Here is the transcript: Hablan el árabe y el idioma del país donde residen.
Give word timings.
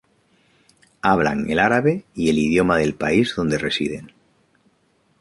Hablan 1.03 1.47
el 1.51 1.59
árabe 1.59 2.05
y 2.15 2.31
el 2.31 2.39
idioma 2.39 2.79
del 2.79 2.95
país 2.95 3.35
donde 3.35 3.59
residen. 3.59 4.11